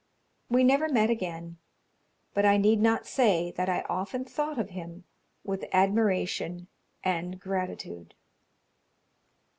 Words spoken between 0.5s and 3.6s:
never met again; but I need not say